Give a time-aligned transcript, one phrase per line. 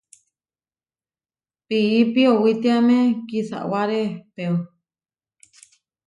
[1.67, 4.55] Piipi owítiame kisáware ehpéo.